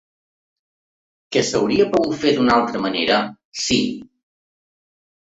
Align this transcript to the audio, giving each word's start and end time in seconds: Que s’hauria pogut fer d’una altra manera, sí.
Que 1.35 1.43
s’hauria 1.49 1.85
pogut 1.91 2.17
fer 2.23 2.31
d’una 2.37 2.55
altra 2.61 2.81
manera, 2.87 3.19
sí. 3.65 3.79